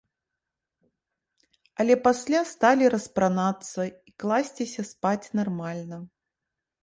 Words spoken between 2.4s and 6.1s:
сталі распранацца і класціся спаць нармальна.